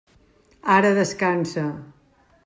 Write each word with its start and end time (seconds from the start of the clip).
Ara 0.75 0.91
descansa. 0.99 1.67